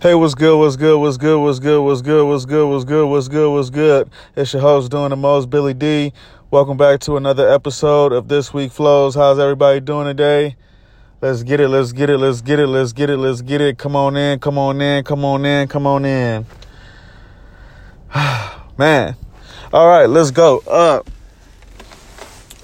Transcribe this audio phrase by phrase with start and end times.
[0.00, 0.56] Hey, what's good?
[0.56, 0.96] What's good?
[1.00, 1.40] What's good?
[1.40, 1.82] What's good?
[1.82, 2.24] What's good?
[2.24, 2.68] What's good?
[2.68, 3.04] What's good?
[3.08, 3.50] What's good?
[3.50, 4.10] What's good?
[4.36, 6.12] It's your host doing the most, Billy D.
[6.52, 9.16] Welcome back to another episode of This Week Flows.
[9.16, 10.54] How's everybody doing today?
[11.20, 11.66] Let's get it.
[11.66, 12.18] Let's get it.
[12.18, 12.68] Let's get it.
[12.68, 13.16] Let's get it.
[13.16, 13.76] Let's get it.
[13.76, 14.38] Come on in.
[14.38, 15.02] Come on in.
[15.02, 15.66] Come on in.
[15.66, 16.46] Come on in.
[18.78, 19.16] Man.
[19.72, 20.62] All right, let's go.
[20.68, 21.02] Uh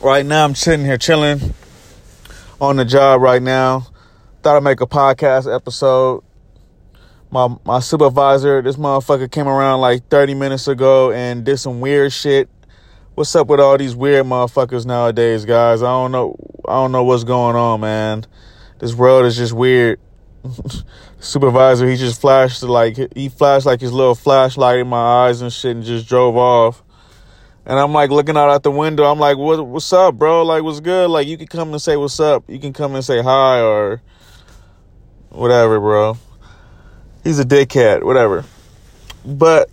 [0.01, 1.53] right now I'm sitting here chilling
[2.61, 3.89] on the job right now.
[4.45, 6.23] Thought I'd make a podcast episode
[7.35, 12.13] my my supervisor, this motherfucker came around like 30 minutes ago and did some weird
[12.13, 12.49] shit.
[13.17, 15.83] What's up with all these weird motherfuckers nowadays, guys?
[15.83, 18.25] I don't know I don't know what's going on, man.
[18.79, 19.99] This world is just weird.
[21.19, 25.53] supervisor, he just flashed like he flashed like his little flashlight in my eyes and
[25.53, 26.85] shit and just drove off.
[27.67, 29.11] And I'm like looking out at the window.
[29.11, 30.45] I'm like, what, what's up, bro?
[30.45, 31.09] Like, what's good?
[31.09, 32.45] Like, you can come and say what's up.
[32.47, 34.03] You can come and say hi or
[35.31, 36.17] whatever, bro
[37.25, 38.45] he's a dickhead, whatever.
[39.25, 39.71] But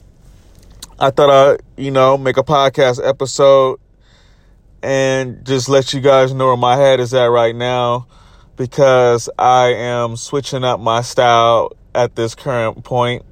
[0.98, 3.80] I thought I'd, you know, make a podcast episode
[4.82, 8.08] and just let you guys know where my head is at right now
[8.56, 13.26] because I am switching up my style at this current point.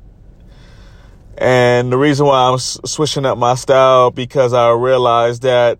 [1.38, 5.80] And the reason why I'm switching up my style because I realized that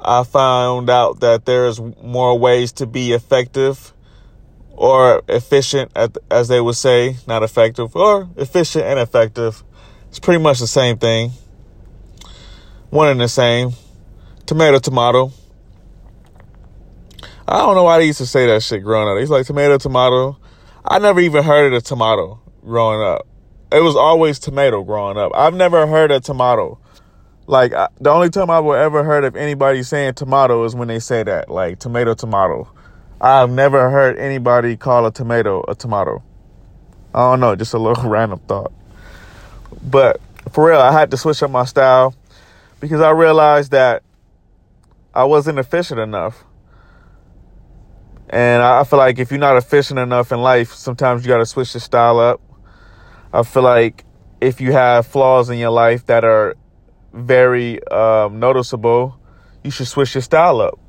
[0.00, 3.92] I found out that there's more ways to be effective
[4.74, 5.92] or efficient,
[6.30, 9.62] as they would say, not effective, or efficient and effective.
[10.08, 11.32] It's pretty much the same thing.
[12.90, 13.72] One and the same.
[14.44, 15.32] Tomato, tomato.
[17.48, 19.18] I don't know why they used to say that shit growing up.
[19.18, 20.38] He's like tomato, tomato.
[20.84, 23.26] I never even heard of a tomato growing up.
[23.70, 25.32] It was always tomato growing up.
[25.34, 26.78] I've never heard of tomato.
[27.46, 31.22] Like the only time I've ever heard of anybody saying tomato is when they say
[31.22, 32.70] that, like tomato, tomato.
[33.22, 36.24] I've never heard anybody call a tomato a tomato.
[37.14, 38.72] I don't know, just a little random thought.
[39.80, 40.20] But
[40.50, 42.16] for real, I had to switch up my style
[42.80, 44.02] because I realized that
[45.14, 46.42] I wasn't efficient enough.
[48.28, 51.46] And I feel like if you're not efficient enough in life, sometimes you got to
[51.46, 52.40] switch your style up.
[53.32, 54.04] I feel like
[54.40, 56.56] if you have flaws in your life that are
[57.12, 59.16] very um, noticeable,
[59.62, 60.81] you should switch your style up.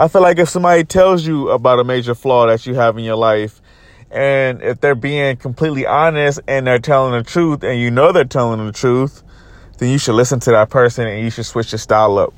[0.00, 3.04] I feel like if somebody tells you about a major flaw that you have in
[3.04, 3.60] your life,
[4.10, 8.24] and if they're being completely honest and they're telling the truth, and you know they're
[8.24, 9.22] telling the truth,
[9.76, 12.32] then you should listen to that person and you should switch your style up.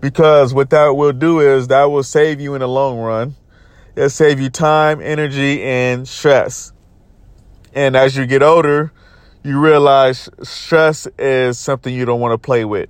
[0.00, 3.34] Because what that will do is that will save you in the long run.
[3.94, 6.72] It'll save you time, energy, and stress.
[7.74, 8.94] And as you get older,
[9.44, 12.88] you realize stress is something you don't want to play with.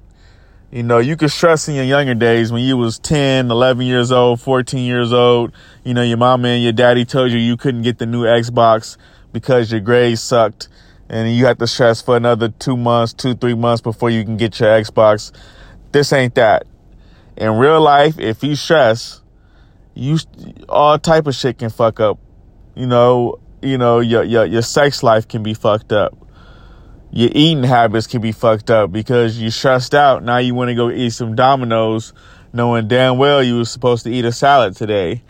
[0.70, 4.12] You know, you could stress in your younger days when you was 10, 11 years
[4.12, 5.52] old, 14 years old.
[5.82, 8.98] You know, your mama and your daddy told you you couldn't get the new Xbox
[9.32, 10.68] because your grades sucked.
[11.08, 14.36] And you had to stress for another two months, two, three months before you can
[14.36, 15.32] get your Xbox.
[15.92, 16.66] This ain't that.
[17.38, 19.22] In real life, if you stress,
[19.94, 20.18] you,
[20.68, 22.18] all type of shit can fuck up.
[22.74, 26.27] You know, you know, your, your, your sex life can be fucked up
[27.10, 30.22] your eating habits can be fucked up because you stressed out.
[30.22, 32.12] Now you want to go eat some Domino's,
[32.52, 35.22] knowing damn well you were supposed to eat a salad today,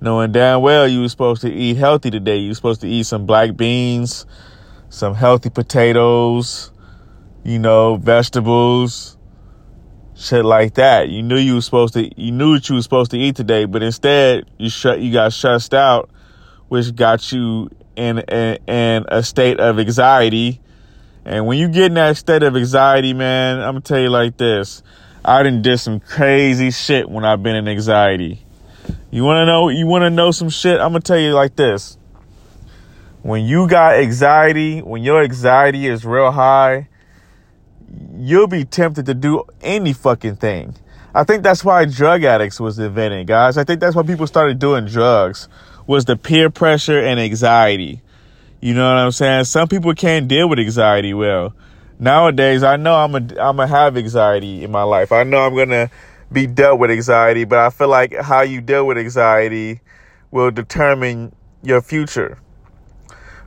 [0.00, 2.38] knowing damn well you were supposed to eat healthy today.
[2.38, 4.24] You were supposed to eat some black beans,
[4.88, 6.70] some healthy potatoes,
[7.44, 9.18] you know, vegetables,
[10.14, 11.10] shit like that.
[11.10, 13.66] You knew you were supposed to, you knew what you were supposed to eat today,
[13.66, 16.08] but instead you shut, you got stressed out,
[16.68, 20.62] which got you in, in, in a state of anxiety
[21.26, 24.36] and when you get in that state of anxiety, man, I'm gonna tell you like
[24.36, 24.84] this.
[25.24, 28.46] I done did some crazy shit when I've been in anxiety.
[29.10, 30.78] You wanna know, you wanna know some shit?
[30.78, 31.98] I'm gonna tell you like this.
[33.22, 36.88] When you got anxiety, when your anxiety is real high,
[38.14, 40.76] you'll be tempted to do any fucking thing.
[41.12, 43.58] I think that's why drug addicts was invented, guys.
[43.58, 45.48] I think that's why people started doing drugs
[45.88, 48.00] was the peer pressure and anxiety.
[48.60, 49.44] You know what I'm saying?
[49.44, 51.54] Some people can't deal with anxiety well.
[51.98, 55.12] Nowadays, I know I'm a, I'm gonna have anxiety in my life.
[55.12, 55.90] I know I'm gonna
[56.32, 59.80] be dealt with anxiety, but I feel like how you deal with anxiety
[60.30, 62.38] will determine your future.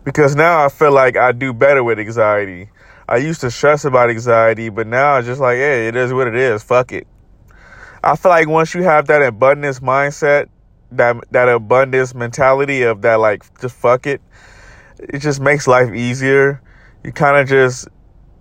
[0.03, 2.69] Because now I feel like I do better with anxiety.
[3.07, 6.27] I used to stress about anxiety, but now it's just like, hey, it is what
[6.27, 6.63] it is.
[6.63, 7.07] Fuck it.
[8.03, 10.47] I feel like once you have that abundance mindset,
[10.91, 14.21] that that abundance mentality of that like just fuck it,
[15.00, 16.62] it just makes life easier.
[17.04, 17.88] You kind of just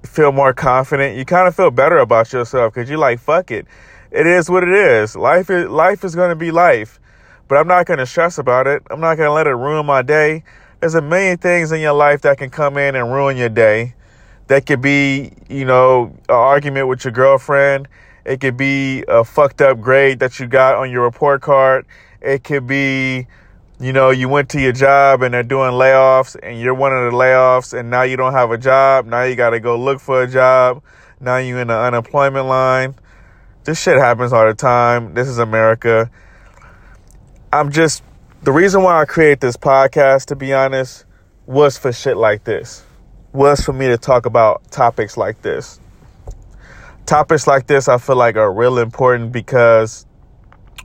[0.04, 1.16] feel more confident.
[1.16, 3.66] You kind of feel better about yourself because you're like, fuck it.
[4.10, 5.14] It is what it is.
[5.14, 6.98] Life is life is going to be life,
[7.46, 8.82] but I'm not going to stress about it.
[8.90, 10.44] I'm not going to let it ruin my day.
[10.80, 13.94] there's a million things in your life that can come in and ruin your day.
[14.46, 17.86] That could be, you know, an argument with your girlfriend.
[18.24, 21.86] It could be a fucked up grade that you got on your report card.
[22.22, 23.26] It could be,
[23.80, 27.12] you know, you went to your job and they're doing layoffs and you're one of
[27.12, 29.06] the layoffs and now you don't have a job.
[29.06, 30.82] Now you got to go look for a job.
[31.20, 32.96] Now you're in the unemployment line.
[33.64, 35.14] This shit happens all the time.
[35.14, 36.10] This is America.
[37.52, 38.02] I'm just,
[38.42, 41.04] the reason why I created this podcast, to be honest,
[41.46, 42.84] was for shit like this,
[43.32, 45.78] was for me to talk about topics like this.
[47.06, 50.04] Topics like this, I feel like are real important because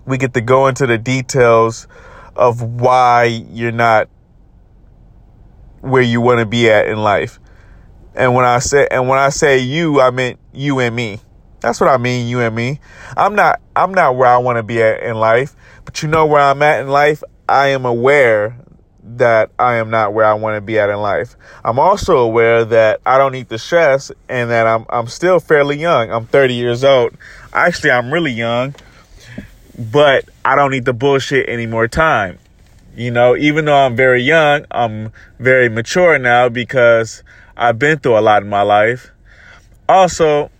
[0.05, 1.87] we get to go into the details
[2.35, 4.09] of why you're not
[5.81, 7.39] where you want to be at in life.
[8.15, 11.19] And when I say and when I say you, I meant you and me.
[11.59, 12.79] That's what I mean, you and me.
[13.15, 16.25] I'm not I'm not where I want to be at in life, but you know
[16.25, 17.23] where I'm at in life?
[17.47, 18.57] I am aware
[19.03, 21.35] that I am not where I want to be at in life.
[21.63, 25.77] I'm also aware that I don't need the stress and that I'm I'm still fairly
[25.77, 26.11] young.
[26.11, 27.15] I'm 30 years old.
[27.51, 28.75] Actually, I'm really young,
[29.77, 32.39] but I don't need the bullshit any more time.
[32.95, 37.23] You know, even though I'm very young, I'm very mature now because
[37.57, 39.11] I've been through a lot in my life.
[39.89, 40.51] Also,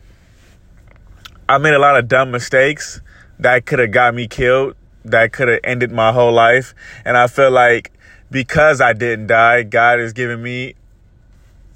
[1.47, 3.01] I made a lot of dumb mistakes
[3.39, 4.75] that could have got me killed,
[5.05, 6.73] that could have ended my whole life.
[7.05, 7.91] And I feel like
[8.31, 10.73] because I didn't die, God is giving me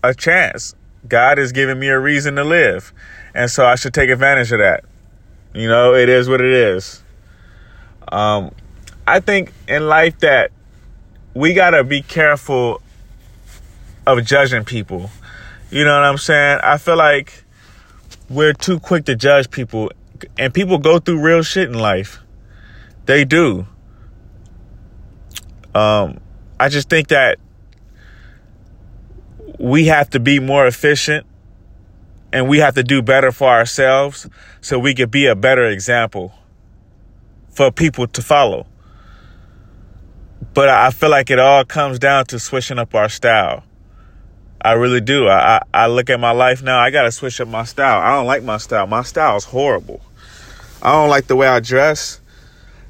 [0.04, 0.74] a chance.
[1.08, 2.92] God is giving me a reason to live.
[3.36, 4.84] And so I should take advantage of that.
[5.54, 7.04] You know, it is what it is.
[8.10, 8.52] Um,
[9.06, 10.52] I think in life that
[11.34, 12.82] we got to be careful
[14.06, 15.10] of judging people.
[15.70, 16.60] You know what I'm saying?
[16.64, 17.44] I feel like
[18.30, 19.92] we're too quick to judge people,
[20.38, 22.20] and people go through real shit in life.
[23.06, 23.68] They do.
[25.76, 26.20] Um,
[26.60, 27.38] I just think that
[29.60, 31.26] we have to be more efficient
[32.34, 34.28] and we have to do better for ourselves
[34.62, 36.34] so we could be a better example
[37.58, 38.68] for people to follow.
[40.54, 43.64] But I feel like it all comes down to switching up our style.
[44.62, 45.28] I really do.
[45.28, 46.78] I, I, I look at my life now.
[46.78, 48.00] I gotta switch up my style.
[48.00, 48.86] I don't like my style.
[48.86, 50.02] My style is horrible.
[50.84, 52.22] I don't like the way I dress.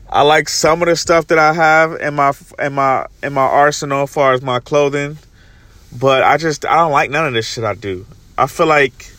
[0.10, 3.42] I like some of the stuff that I have in my in my in my
[3.44, 5.18] arsenal as far as my clothing,
[5.98, 8.06] but I just I don't like none of this shit I do.
[8.38, 9.14] I feel like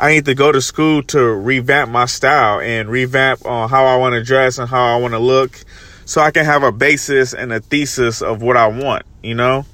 [0.00, 3.96] I need to go to school to revamp my style and revamp on how I
[3.96, 5.62] want to dress and how I want to look
[6.06, 9.66] so I can have a basis and a thesis of what I want, you know?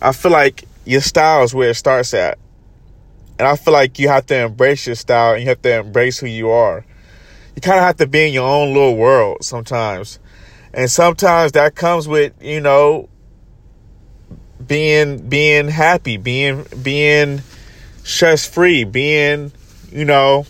[0.00, 2.38] I feel like your style is where it starts at.
[3.40, 6.20] And I feel like you have to embrace your style and you have to embrace
[6.20, 6.86] who you are.
[7.56, 10.20] You kind of have to be in your own little world sometimes.
[10.72, 13.08] And sometimes that comes with, you know,
[14.64, 17.42] being being happy, being being
[18.06, 19.50] stress free, being,
[19.90, 20.46] you know,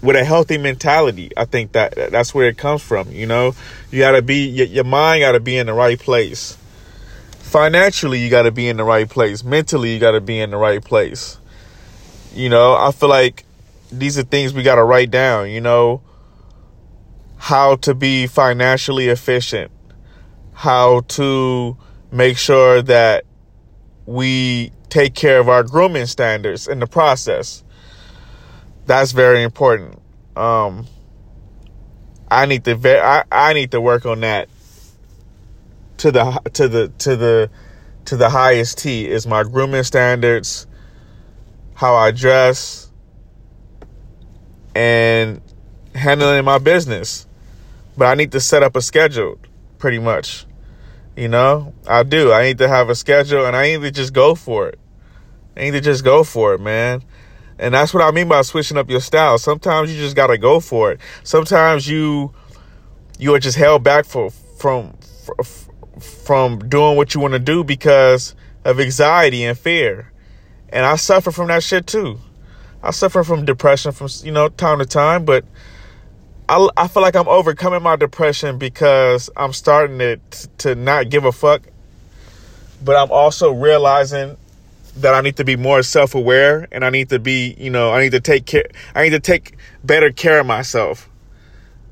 [0.00, 1.32] with a healthy mentality.
[1.36, 3.54] I think that that's where it comes from, you know.
[3.90, 6.56] You got to be your, mind got to be in the right place.
[7.40, 9.42] Financially you got to be in the right place.
[9.42, 11.38] Mentally you got to be in the right place.
[12.34, 13.44] You know i feel like
[13.90, 16.02] these are things we got to write down you know?
[17.38, 19.70] How to be financially efficient.
[20.52, 21.76] How to
[22.10, 23.24] make sure that
[24.04, 27.64] we take care of our grooming standards in the process
[28.86, 30.00] that's very important
[30.36, 30.86] um
[32.30, 34.48] i need to ve- I, I need to work on that
[35.98, 37.50] to the to the to the
[38.06, 40.66] to the highest T is my grooming standards,
[41.74, 42.90] how I dress,
[44.74, 45.42] and
[45.94, 47.26] handling my business.
[47.98, 49.38] But I need to set up a schedule,
[49.78, 50.45] pretty much.
[51.16, 52.30] You know, I do.
[52.30, 54.78] I need to have a schedule, and I need to just go for it.
[55.56, 57.02] I need to just go for it, man.
[57.58, 59.38] And that's what I mean by switching up your style.
[59.38, 61.00] Sometimes you just gotta go for it.
[61.22, 62.34] Sometimes you
[63.18, 64.94] you are just held back for from
[66.00, 70.12] from doing what you want to do because of anxiety and fear.
[70.68, 72.20] And I suffer from that shit too.
[72.82, 75.44] I suffer from depression from, you know, time to time, but
[76.48, 80.20] I, I feel like I'm overcoming my depression because I'm starting to,
[80.58, 81.62] to not give a fuck.
[82.84, 84.36] But I'm also realizing
[84.98, 87.90] that I need to be more self aware and I need to be, you know,
[87.90, 91.08] I need to take care, I need to take better care of myself.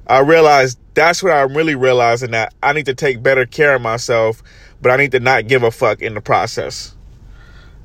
[0.06, 3.82] I realized that's what I'm really realizing that I need to take better care of
[3.82, 4.42] myself,
[4.80, 6.94] but I need to not give a fuck in the process.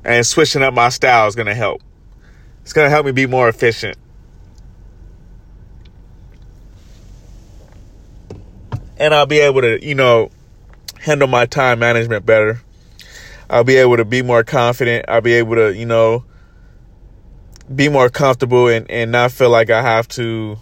[0.04, 1.82] And switching up my style is going to help.
[2.62, 3.96] It's going to help me be more efficient.
[9.00, 10.30] And I'll be able to, you know,
[11.00, 12.60] handle my time management better.
[13.48, 15.06] I'll be able to be more confident.
[15.08, 16.24] I'll be able to, you know,
[17.74, 20.58] be more comfortable and, and not feel like I have to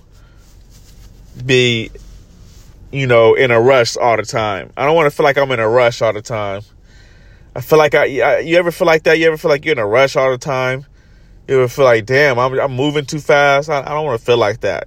[1.44, 1.90] be,
[2.92, 4.72] you know, in a rush all the time.
[4.76, 6.62] I don't want to feel like I'm in a rush all the time.
[7.56, 8.04] I feel like I,
[8.38, 9.18] you ever feel like that?
[9.18, 10.86] You ever feel like you're in a rush all the time?
[11.48, 13.68] You ever feel like, damn, I'm, I'm moving too fast?
[13.68, 14.86] I, I don't want to feel like that.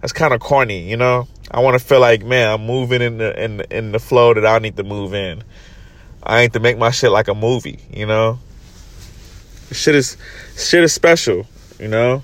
[0.00, 1.28] That's kind of corny, you know?
[1.52, 4.32] I want to feel like, man, I'm moving in the, in, the, in the flow
[4.32, 5.44] that I need to move in.
[6.22, 8.38] I need to make my shit like a movie, you know?
[9.70, 10.16] Shit is,
[10.56, 11.46] shit is special,
[11.78, 12.22] you know?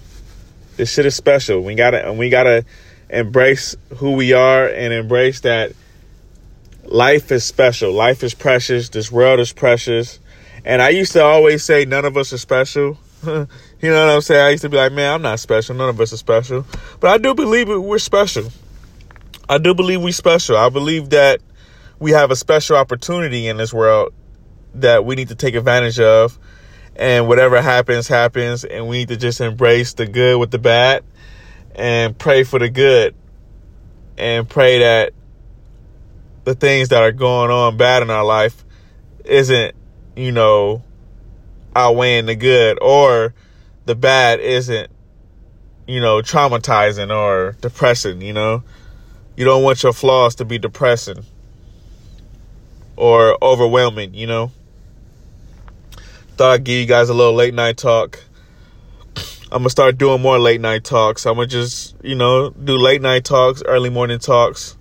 [0.76, 1.60] This shit is special.
[1.62, 2.64] We gotta, and we gotta
[3.10, 5.72] embrace who we are and embrace that
[6.84, 7.92] life is special.
[7.92, 8.88] Life is precious.
[8.88, 10.20] This world is precious.
[10.64, 12.98] And I used to always say none of us are special.
[13.26, 13.46] you
[13.82, 14.40] know what I'm saying?
[14.40, 15.74] I used to be like, man, I'm not special.
[15.74, 16.64] None of us are special.
[17.00, 18.50] But I do believe we're special.
[19.48, 20.56] I do believe we're special.
[20.58, 21.40] I believe that
[21.98, 24.12] we have a special opportunity in this world
[24.74, 26.38] that we need to take advantage of.
[26.96, 28.64] And whatever happens, happens.
[28.64, 31.02] And we need to just embrace the good with the bad
[31.74, 33.14] and pray for the good
[34.18, 35.14] and pray that
[36.44, 38.64] the things that are going on bad in our life
[39.24, 39.74] isn't,
[40.16, 40.82] you know,
[41.74, 43.32] outweighing the good or
[43.86, 44.90] the bad isn't,
[45.86, 48.62] you know, traumatizing or depressing, you know.
[49.38, 51.24] You don't want your flaws to be depressing
[52.96, 54.50] or overwhelming, you know.
[56.36, 58.18] Thought I'd give you guys a little late night talk.
[59.52, 61.24] I'm gonna start doing more late night talks.
[61.24, 64.76] I'm gonna just, you know, do late night talks, early morning talks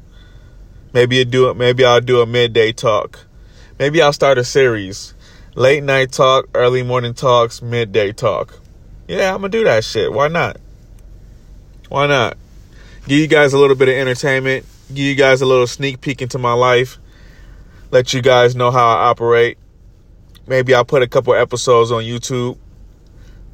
[0.91, 1.57] Maybe do it.
[1.57, 3.19] Maybe I'll do a midday talk.
[3.77, 5.13] Maybe I'll start a series.
[5.53, 8.59] Late night talk, early morning talks, midday talk.
[9.07, 10.11] Yeah, I'm gonna do that shit.
[10.11, 10.57] Why not?
[11.89, 12.37] Why not?
[13.07, 14.65] Give you guys a little bit of entertainment.
[14.89, 16.99] Give you guys a little sneak peek into my life.
[17.89, 19.57] Let you guys know how I operate.
[20.45, 22.57] Maybe I'll put a couple episodes on YouTube.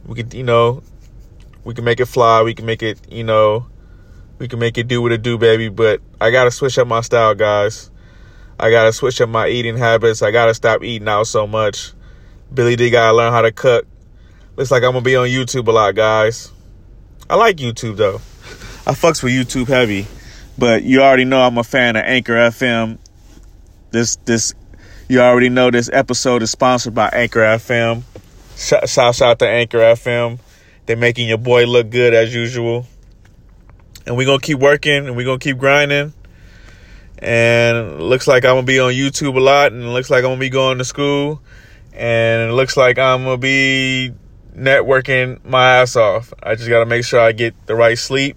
[0.07, 0.81] We could, you know,
[1.63, 2.41] we can make it fly.
[2.41, 3.67] We can make it, you know,
[4.39, 5.69] we can make it do what it do, baby.
[5.69, 7.91] But I gotta switch up my style, guys.
[8.60, 10.24] I gotta switch up my eating habits.
[10.24, 11.93] I gotta stop eating out so much.
[12.51, 13.86] Billy D gotta learn how to cook.
[14.55, 16.51] Looks like I'm gonna be on YouTube a lot, guys.
[17.29, 18.19] I like YouTube though.
[18.86, 20.08] I fucks with YouTube heavy.
[20.58, 22.98] But you already know I'm a fan of Anchor FM.
[23.92, 24.54] This this
[25.08, 28.04] you already know this episode is sponsored by Anchor FM.
[28.56, 30.40] Shout out to Anchor FM.
[30.86, 32.86] They're making your boy look good as usual
[34.06, 36.13] and we're gonna keep working and we're gonna keep grinding.
[37.20, 40.40] And looks like I'm gonna be on YouTube a lot, and looks like I'm gonna
[40.40, 41.42] be going to school,
[41.94, 44.13] and it looks like I'm gonna be
[44.56, 46.34] networking my ass off.
[46.44, 48.36] I just gotta make sure I get the right sleep,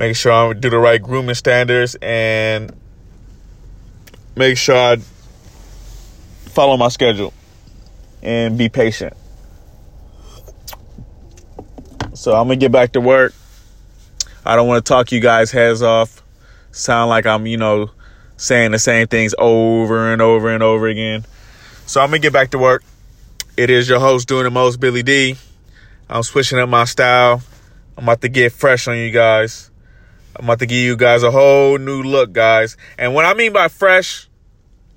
[0.00, 2.74] make sure I do the right grooming standards, and
[4.34, 4.96] make sure I
[6.46, 7.32] follow my schedule
[8.20, 9.12] and be patient.
[12.14, 13.34] So I'm gonna get back to work
[14.44, 16.22] I don't want to talk you guys' heads off.
[16.72, 17.90] Sound like I'm, you know,
[18.36, 21.24] saying the same things over and over and over again.
[21.86, 22.82] So I'm to get back to work.
[23.56, 25.36] It is your host doing the most, Billy D.
[26.08, 27.42] I'm switching up my style.
[27.96, 29.69] I'm about to get fresh on you guys.
[30.40, 32.78] I'm about to give you guys a whole new look, guys.
[32.96, 34.26] And what I mean by fresh,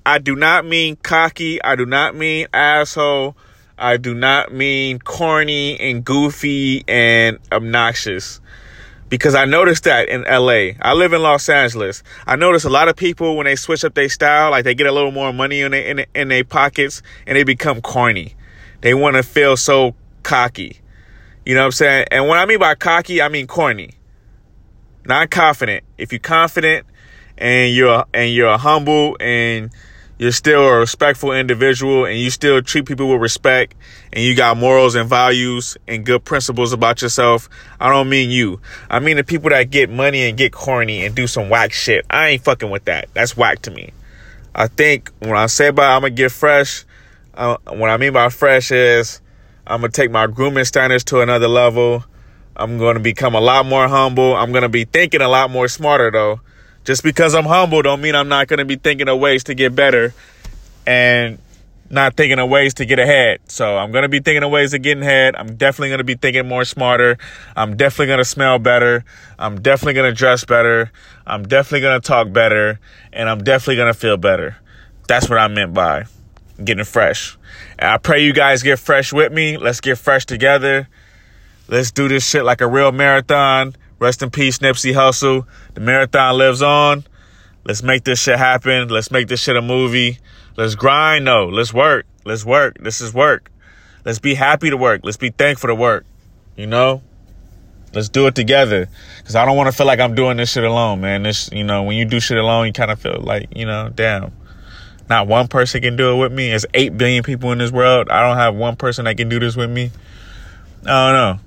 [0.06, 1.62] I do not mean cocky.
[1.62, 3.36] I do not mean asshole.
[3.78, 8.40] I do not mean corny and goofy and obnoxious
[9.10, 10.80] because I noticed that in LA.
[10.82, 12.04] I live in Los Angeles.
[12.26, 14.88] I notice a lot of people when they switch up their style, like they get
[14.88, 18.36] a little more money in their, in, in their pockets and they become corny.
[18.80, 20.80] They want to feel so cocky.
[21.46, 22.06] You know what I'm saying?
[22.12, 23.96] And what I mean by cocky, I mean corny.
[25.06, 25.84] Not confident.
[25.98, 26.86] If you're confident
[27.38, 29.72] and you're and you're humble and
[30.18, 33.76] you're still a respectful individual and you still treat people with respect
[34.14, 38.62] and you got morals and values and good principles about yourself, I don't mean you.
[38.90, 42.06] I mean the people that get money and get corny and do some whack shit.
[42.10, 43.10] I ain't fucking with that.
[43.14, 43.92] That's whack to me.
[44.56, 46.86] I think when I say about I'm gonna get fresh,
[47.34, 49.20] uh, what I mean by fresh is
[49.66, 52.06] I'm gonna take my grooming standards to another level.
[52.56, 54.36] I'm gonna become a lot more humble.
[54.36, 56.40] I'm gonna be thinking a lot more smarter though
[56.84, 59.54] just because I'm humble don't mean I'm not going to be thinking of ways to
[59.54, 60.14] get better
[60.86, 61.40] and
[61.90, 63.40] not thinking of ways to get ahead.
[63.48, 65.36] So I'm going to be thinking of ways of getting ahead.
[65.36, 67.18] I'm definitely going to be thinking more smarter.
[67.56, 69.06] I'm definitely going to smell better.
[69.38, 70.92] I'm definitely going to dress better.
[71.26, 72.80] I'm definitely going to talk better
[73.12, 74.58] and I'm definitely going to feel better.
[75.08, 76.06] That's what I meant by
[76.64, 77.38] getting fresh.
[77.78, 79.58] And I pray you guys get fresh with me.
[79.58, 80.90] Let's get fresh together.
[81.74, 83.76] Let's do this shit like a real marathon.
[83.98, 85.48] Rest in peace, Nipsey Hussle.
[85.74, 87.04] The marathon lives on.
[87.66, 88.90] Let's make this shit happen.
[88.90, 90.20] Let's make this shit a movie.
[90.56, 91.26] Let's grind.
[91.26, 91.48] though.
[91.48, 92.06] let's work.
[92.26, 92.78] Let's work.
[92.80, 93.50] This is work.
[94.06, 95.02] Let's be happy to work.
[95.04, 96.06] Let's be thankful to work.
[96.56, 97.02] You know?
[97.92, 98.88] Let's do it together.
[99.24, 101.24] Cause I don't want to feel like I'm doing this shit alone, man.
[101.24, 103.90] This, you know, when you do shit alone, you kind of feel like, you know,
[103.90, 104.32] damn.
[105.10, 106.50] Not one person can do it with me.
[106.50, 108.10] There's 8 billion people in this world.
[108.10, 109.90] I don't have one person that can do this with me.
[110.86, 111.40] I don't know.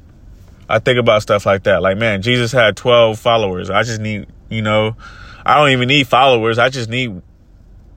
[0.69, 1.83] I think about stuff like that.
[1.83, 3.71] Like, man, Jesus had 12 followers.
[3.71, 4.97] I just need, you know,
[5.45, 6.59] I don't even need followers.
[6.59, 7.23] I just need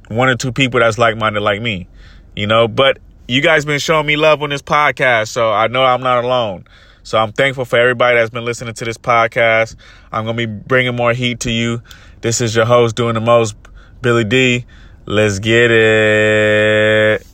[0.10, 1.88] one or two people that's like minded like me,
[2.36, 2.68] you know.
[2.68, 6.24] But you guys been showing me love on this podcast, so I know I'm not
[6.24, 6.66] alone.
[7.04, 9.76] So I'm thankful for everybody that's been listening to this podcast.
[10.12, 11.82] I'm gonna be bringing more heat to you.
[12.22, 13.56] This is your host doing the most,
[14.02, 14.66] Billy D.
[15.06, 17.29] Let's get it.